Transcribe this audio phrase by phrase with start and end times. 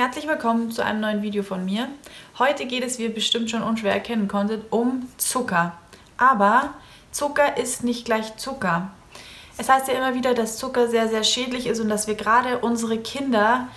[0.00, 1.86] Herzlich willkommen zu einem neuen Video von mir.
[2.38, 5.74] Heute geht es, wie ihr bestimmt schon unschwer erkennen konntet, um Zucker.
[6.16, 6.70] Aber
[7.12, 8.92] Zucker ist nicht gleich Zucker.
[9.58, 12.60] Es heißt ja immer wieder, dass Zucker sehr, sehr schädlich ist und dass wir gerade
[12.60, 13.68] unsere Kinder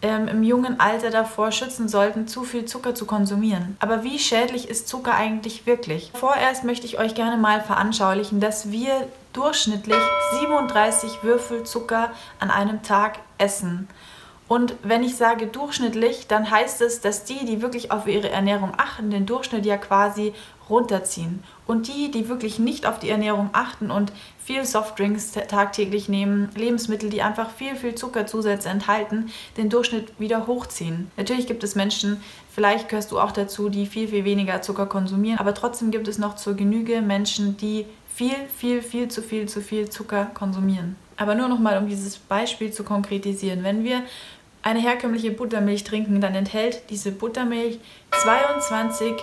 [0.00, 3.76] ähm, im jungen Alter davor schützen sollten, zu viel Zucker zu konsumieren.
[3.78, 6.10] Aber wie schädlich ist Zucker eigentlich wirklich?
[6.14, 10.00] Vorerst möchte ich euch gerne mal veranschaulichen, dass wir durchschnittlich
[10.40, 13.88] 37 Würfel Zucker an einem Tag essen.
[14.48, 18.72] Und wenn ich sage durchschnittlich, dann heißt es, dass die, die wirklich auf ihre Ernährung
[18.76, 20.32] achten, den Durchschnitt ja quasi
[20.70, 21.42] runterziehen.
[21.66, 27.10] Und die, die wirklich nicht auf die Ernährung achten und viel Softdrinks tagtäglich nehmen, Lebensmittel,
[27.10, 31.10] die einfach viel, viel Zuckerzusätze enthalten, den Durchschnitt wieder hochziehen.
[31.16, 35.38] Natürlich gibt es Menschen, vielleicht gehörst du auch dazu, die viel, viel weniger Zucker konsumieren,
[35.38, 39.60] aber trotzdem gibt es noch zur Genüge Menschen, die viel, viel, viel zu viel, zu
[39.60, 40.96] viel Zucker konsumieren.
[41.16, 43.64] Aber nur noch mal, um dieses Beispiel zu konkretisieren.
[43.64, 44.02] Wenn wir
[44.62, 47.78] eine herkömmliche Buttermilch trinken, dann enthält diese Buttermilch
[48.10, 49.14] 22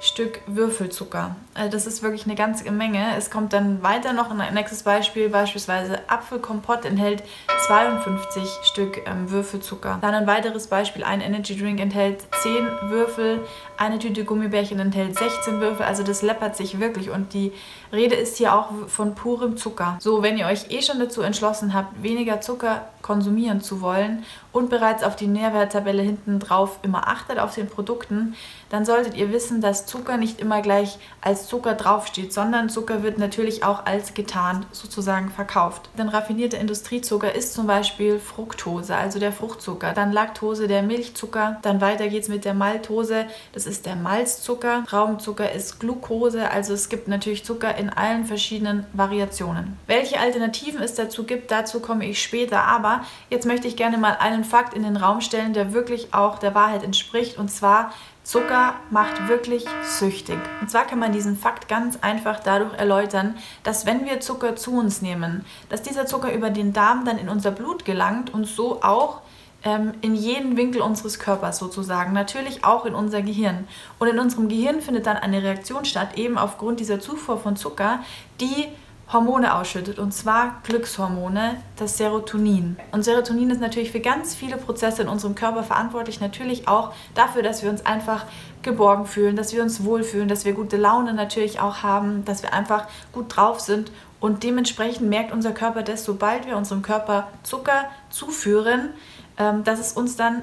[0.00, 1.34] Stück Würfelzucker.
[1.54, 3.16] Also das ist wirklich eine ganze Menge.
[3.16, 7.24] Es kommt dann weiter noch ein nächstes Beispiel, beispielsweise Apfelkompott enthält
[7.66, 9.98] 52 Stück ähm, Würfelzucker.
[10.00, 13.40] Dann ein weiteres Beispiel, ein Energy Drink enthält 10 Würfel,
[13.76, 17.52] eine Tüte Gummibärchen enthält 16 Würfel, also das läppert sich wirklich und die
[17.92, 19.96] Rede ist hier auch von purem Zucker.
[20.00, 24.70] So, wenn ihr euch eh schon dazu entschlossen habt, weniger Zucker konsumieren zu wollen und
[24.70, 28.34] bereits auf die Nährwerttabelle hinten drauf immer achtet auf den Produkten,
[28.70, 33.18] dann solltet ihr wissen, dass Zucker nicht immer gleich als Zucker draufsteht, sondern Zucker wird
[33.18, 35.88] natürlich auch als getarnt sozusagen verkauft.
[35.98, 41.80] Denn raffinierter Industriezucker ist zum Beispiel Fructose, also der Fruchtzucker, dann Laktose, der Milchzucker, dann
[41.80, 46.88] weiter geht es mit der Maltose, das ist der Malzzucker, Traubenzucker ist Glucose, also es
[46.88, 49.76] gibt natürlich Zucker in allen verschiedenen Variationen.
[49.86, 54.16] Welche Alternativen es dazu gibt, dazu komme ich später, aber jetzt möchte ich gerne mal
[54.20, 57.38] einen Fakt in den Raum stellen, der wirklich auch der Wahrheit entspricht.
[57.38, 57.92] Und zwar
[58.28, 60.36] Zucker macht wirklich süchtig.
[60.60, 64.72] Und zwar kann man diesen Fakt ganz einfach dadurch erläutern, dass wenn wir Zucker zu
[64.72, 68.82] uns nehmen, dass dieser Zucker über den Darm dann in unser Blut gelangt und so
[68.82, 69.22] auch
[69.64, 73.66] ähm, in jeden Winkel unseres Körpers sozusagen, natürlich auch in unser Gehirn.
[73.98, 78.00] Und in unserem Gehirn findet dann eine Reaktion statt, eben aufgrund dieser Zufuhr von Zucker,
[78.42, 78.68] die
[79.12, 82.76] Hormone ausschüttet, und zwar Glückshormone, das Serotonin.
[82.92, 87.42] Und Serotonin ist natürlich für ganz viele Prozesse in unserem Körper verantwortlich, natürlich auch dafür,
[87.42, 88.26] dass wir uns einfach
[88.62, 92.52] geborgen fühlen, dass wir uns wohlfühlen, dass wir gute Laune natürlich auch haben, dass wir
[92.52, 93.90] einfach gut drauf sind.
[94.20, 98.90] Und dementsprechend merkt unser Körper das, sobald wir unserem Körper Zucker zuführen,
[99.38, 100.42] ähm, dass es uns dann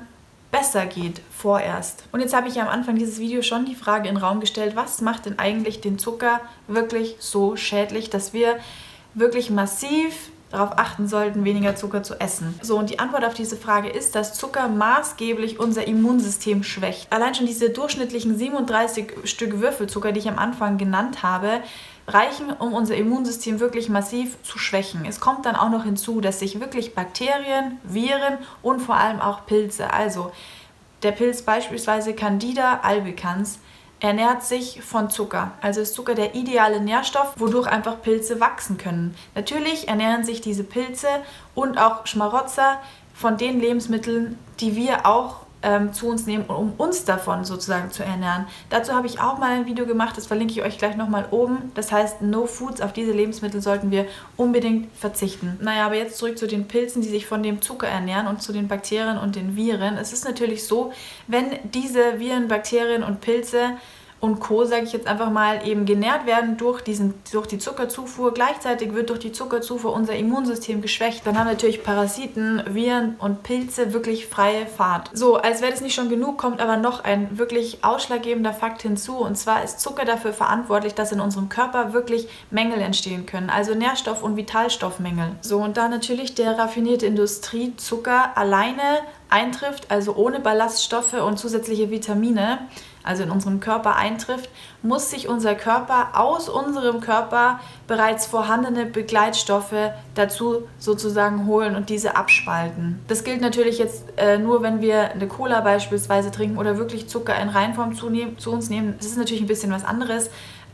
[0.52, 2.04] besser geht vorerst.
[2.12, 4.40] Und jetzt habe ich ja am Anfang dieses Videos schon die Frage in den Raum
[4.40, 8.58] gestellt, was macht denn eigentlich den Zucker wirklich so schädlich, dass wir
[9.14, 12.58] wirklich massiv darauf achten sollten, weniger Zucker zu essen.
[12.62, 17.12] So, und die Antwort auf diese Frage ist, dass Zucker maßgeblich unser Immunsystem schwächt.
[17.12, 21.62] Allein schon diese durchschnittlichen 37 Stück Würfelzucker, die ich am Anfang genannt habe,
[22.08, 25.06] reichen, um unser Immunsystem wirklich massiv zu schwächen.
[25.06, 29.46] Es kommt dann auch noch hinzu, dass sich wirklich Bakterien, Viren und vor allem auch
[29.46, 30.32] Pilze, also
[31.04, 33.60] der Pilz beispielsweise Candida albicans,
[34.06, 35.52] ernährt sich von Zucker.
[35.62, 39.16] Also ist Zucker der ideale Nährstoff, wodurch einfach Pilze wachsen können.
[39.34, 41.08] Natürlich ernähren sich diese Pilze
[41.54, 42.80] und auch Schmarotzer
[43.14, 48.04] von den Lebensmitteln, die wir auch ähm, zu uns nehmen, um uns davon sozusagen zu
[48.04, 48.46] ernähren.
[48.70, 51.72] Dazu habe ich auch mal ein Video gemacht, das verlinke ich euch gleich nochmal oben.
[51.74, 54.06] Das heißt, No Foods, auf diese Lebensmittel sollten wir
[54.38, 55.58] unbedingt verzichten.
[55.62, 58.54] Naja, aber jetzt zurück zu den Pilzen, die sich von dem Zucker ernähren und zu
[58.54, 59.98] den Bakterien und den Viren.
[59.98, 60.94] Es ist natürlich so,
[61.28, 63.72] wenn diese Viren, Bakterien und Pilze
[64.26, 68.34] und Co., sage ich jetzt einfach mal, eben genährt werden durch, diesen, durch die Zuckerzufuhr.
[68.34, 71.26] Gleichzeitig wird durch die Zuckerzufuhr unser Immunsystem geschwächt.
[71.26, 75.12] Dann haben natürlich Parasiten, Viren und Pilze wirklich freie Fahrt.
[75.14, 79.18] So, als wäre das nicht schon genug, kommt aber noch ein wirklich ausschlaggebender Fakt hinzu.
[79.18, 83.50] Und zwar ist Zucker dafür verantwortlich, dass in unserem Körper wirklich Mängel entstehen können.
[83.50, 85.32] Also Nährstoff- und Vitalstoffmängel.
[85.42, 88.82] So, und da natürlich der raffinierte Industriezucker alleine
[89.36, 92.60] eintrifft, also ohne Ballaststoffe und zusätzliche Vitamine,
[93.04, 94.50] also in unserem Körper eintrifft,
[94.82, 102.16] muss sich unser Körper aus unserem Körper bereits vorhandene Begleitstoffe dazu sozusagen holen und diese
[102.16, 103.00] abspalten.
[103.10, 107.38] Das gilt natürlich jetzt äh, nur, wenn wir eine Cola beispielsweise trinken oder wirklich Zucker
[107.38, 108.96] in Reinform zu, zu uns nehmen.
[108.98, 110.30] Das ist natürlich ein bisschen was anderes,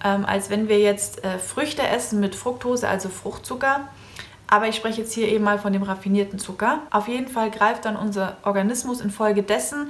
[0.05, 3.87] ähm, als wenn wir jetzt äh, Früchte essen mit Fructose, also Fruchtzucker.
[4.51, 6.81] Aber ich spreche jetzt hier eben mal von dem raffinierten Zucker.
[6.91, 9.89] Auf jeden Fall greift dann unser Organismus infolgedessen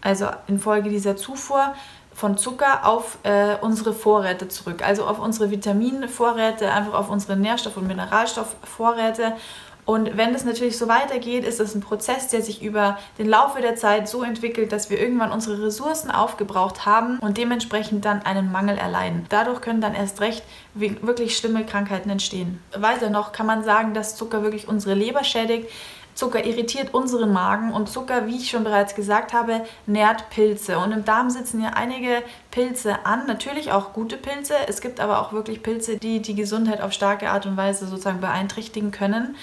[0.00, 1.74] also infolge dieser Zufuhr
[2.14, 7.76] von Zucker auf äh, unsere Vorräte zurück, also auf unsere Vitaminvorräte, einfach auf unsere Nährstoff-
[7.76, 9.36] und Mineralstoffvorräte.
[9.84, 13.60] Und wenn es natürlich so weitergeht, ist es ein Prozess, der sich über den Laufe
[13.60, 18.52] der Zeit so entwickelt, dass wir irgendwann unsere Ressourcen aufgebraucht haben und dementsprechend dann einen
[18.52, 19.26] Mangel erleiden.
[19.28, 20.44] Dadurch können dann erst recht
[20.74, 22.62] wirklich schlimme Krankheiten entstehen.
[22.76, 25.68] Weiter noch kann man sagen, dass Zucker wirklich unsere Leber schädigt.
[26.14, 30.78] Zucker irritiert unseren Magen und Zucker, wie ich schon bereits gesagt habe, nährt Pilze.
[30.78, 34.54] Und im Darm sitzen ja einige Pilze an, natürlich auch gute Pilze.
[34.68, 38.20] Es gibt aber auch wirklich Pilze, die die Gesundheit auf starke Art und Weise sozusagen
[38.20, 39.36] beeinträchtigen können.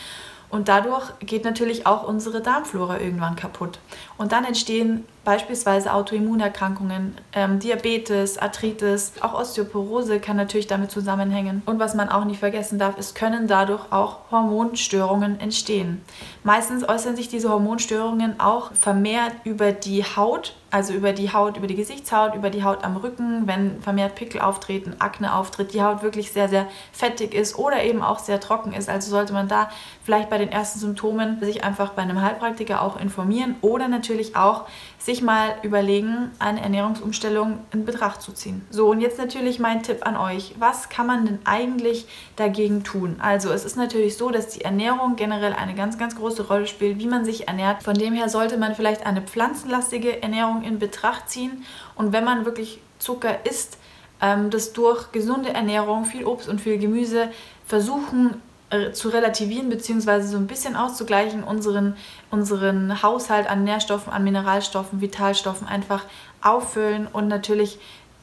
[0.50, 3.80] Und dadurch geht natürlich auch unsere Darmflora irgendwann kaputt.
[4.18, 11.62] Und dann entstehen beispielsweise Autoimmunerkrankungen, ähm, Diabetes, Arthritis, auch Osteoporose kann natürlich damit zusammenhängen.
[11.66, 16.02] Und was man auch nicht vergessen darf, es können dadurch auch Hormonstörungen entstehen.
[16.44, 21.66] Meistens äußern sich diese Hormonstörungen auch vermehrt über die Haut, also über die Haut, über
[21.66, 26.04] die Gesichtshaut, über die Haut am Rücken, wenn vermehrt Pickel auftreten, Akne auftritt, die Haut
[26.04, 28.88] wirklich sehr, sehr fettig ist oder eben auch sehr trocken ist.
[28.88, 29.72] Also sollte man da
[30.04, 34.66] vielleicht bei den ersten Symptomen sich einfach bei einem Heilpraktiker auch informieren oder natürlich auch
[35.00, 38.66] sich mal überlegen, eine Ernährungsumstellung in Betracht zu ziehen.
[38.70, 40.54] So, und jetzt natürlich mein Tipp an euch.
[40.60, 43.16] Was kann man denn eigentlich dagegen tun?
[43.20, 47.00] Also, es ist natürlich so, dass die Ernährung generell eine ganz, ganz große Rolle spielt,
[47.00, 47.84] wie man sich ernährt.
[47.84, 51.64] Von dem her sollte man vielleicht eine pflanzenlastige Ernährung in Betracht ziehen.
[51.96, 53.78] Und wenn man wirklich Zucker isst,
[54.22, 57.30] ähm, das durch gesunde Ernährung, viel Obst und viel Gemüse
[57.66, 60.22] versuchen äh, zu relativieren bzw.
[60.22, 61.96] so ein bisschen auszugleichen, unseren,
[62.32, 66.04] unseren Haushalt an Nährstoffen, an Mineralstoffen, Vitalstoffen einfach
[66.42, 67.80] auffüllen und natürlich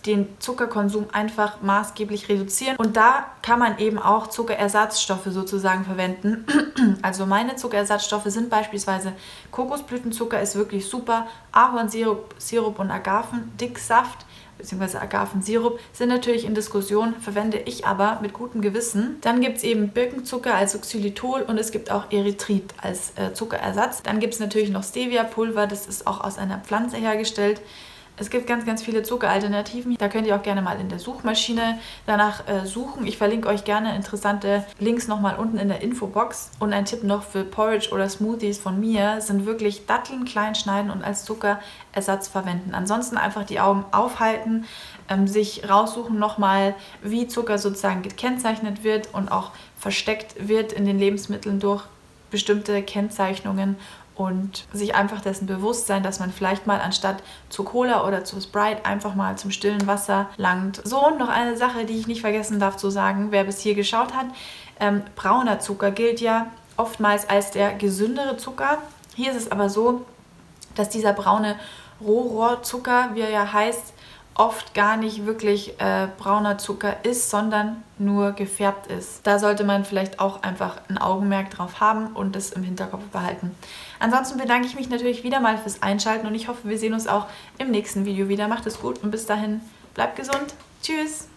[0.06, 2.76] den Zuckerkonsum einfach maßgeblich reduzieren.
[2.76, 6.46] Und da kann man eben auch Zuckerersatzstoffe sozusagen verwenden.
[7.02, 9.12] Also meine Zuckerersatzstoffe sind beispielsweise
[9.50, 14.26] Kokosblütenzucker ist wirklich super, Ahornsirup Sirup und Agavendicksaft
[14.58, 14.98] bzw.
[14.98, 19.16] Agavensirup sind natürlich in Diskussion, verwende ich aber mit gutem Gewissen.
[19.20, 24.02] Dann gibt es eben Birkenzucker, also Xylitol und es gibt auch Erythrit als äh, Zuckerersatz.
[24.02, 27.60] Dann gibt es natürlich noch Stevia-Pulver, das ist auch aus einer Pflanze hergestellt.
[28.16, 29.96] Es gibt ganz, ganz viele Zuckeralternativen.
[29.96, 33.08] Da könnt ihr auch gerne mal in der Suchmaschine danach äh, suchen.
[33.08, 36.52] Ich verlinke euch gerne interessante Links nochmal unten in der Infobox.
[36.60, 40.92] Und ein Tipp noch für Porridge oder Smoothies von mir sind wirklich Datteln klein schneiden
[40.92, 42.72] und als Zuckerersatz verwenden.
[42.72, 44.64] Ansonsten einfach die Augen aufhalten,
[45.08, 51.00] ähm, sich raussuchen nochmal, wie Zucker sozusagen gekennzeichnet wird und auch versteckt wird in den
[51.00, 51.82] Lebensmitteln durch
[52.30, 53.76] bestimmte Kennzeichnungen
[54.14, 58.40] und sich einfach dessen bewusst sein, dass man vielleicht mal anstatt zu Cola oder zu
[58.40, 60.80] Sprite einfach mal zum stillen Wasser langt.
[60.84, 63.74] So, und noch eine Sache, die ich nicht vergessen darf zu sagen, wer bis hier
[63.74, 64.26] geschaut hat.
[64.78, 66.46] Ähm, brauner Zucker gilt ja
[66.76, 68.78] oftmals als der gesündere Zucker.
[69.14, 70.04] Hier ist es aber so,
[70.74, 71.56] dass dieser braune
[72.00, 73.94] Rohrohrzucker, wie er ja heißt,
[74.34, 79.26] oft gar nicht wirklich äh, brauner Zucker ist, sondern nur gefärbt ist.
[79.26, 83.52] Da sollte man vielleicht auch einfach ein Augenmerk drauf haben und das im Hinterkopf behalten.
[84.00, 87.06] Ansonsten bedanke ich mich natürlich wieder mal fürs Einschalten und ich hoffe, wir sehen uns
[87.06, 87.26] auch
[87.58, 88.48] im nächsten Video wieder.
[88.48, 89.60] Macht es gut und bis dahin
[89.94, 90.54] bleibt gesund.
[90.82, 91.33] Tschüss!